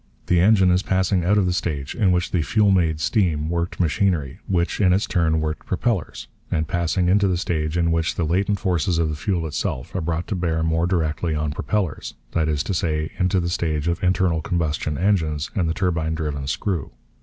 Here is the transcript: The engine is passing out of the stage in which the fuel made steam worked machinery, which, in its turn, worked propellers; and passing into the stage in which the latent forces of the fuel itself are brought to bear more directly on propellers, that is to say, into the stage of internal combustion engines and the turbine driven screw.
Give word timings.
The 0.25 0.39
engine 0.39 0.71
is 0.71 0.81
passing 0.81 1.23
out 1.23 1.37
of 1.37 1.45
the 1.45 1.53
stage 1.53 1.93
in 1.93 2.11
which 2.11 2.31
the 2.31 2.41
fuel 2.41 2.71
made 2.71 2.99
steam 2.99 3.51
worked 3.51 3.79
machinery, 3.79 4.39
which, 4.47 4.81
in 4.81 4.93
its 4.93 5.05
turn, 5.05 5.39
worked 5.41 5.67
propellers; 5.67 6.27
and 6.49 6.67
passing 6.67 7.07
into 7.07 7.27
the 7.27 7.37
stage 7.37 7.77
in 7.77 7.91
which 7.91 8.15
the 8.15 8.23
latent 8.23 8.57
forces 8.59 8.97
of 8.97 9.09
the 9.09 9.15
fuel 9.15 9.45
itself 9.45 9.93
are 9.93 10.01
brought 10.01 10.25
to 10.29 10.35
bear 10.35 10.63
more 10.63 10.87
directly 10.87 11.35
on 11.35 11.51
propellers, 11.51 12.15
that 12.31 12.49
is 12.49 12.63
to 12.63 12.73
say, 12.73 13.11
into 13.19 13.39
the 13.39 13.47
stage 13.47 13.87
of 13.87 14.03
internal 14.03 14.41
combustion 14.41 14.97
engines 14.97 15.51
and 15.53 15.69
the 15.69 15.73
turbine 15.75 16.15
driven 16.15 16.47
screw. 16.47 16.93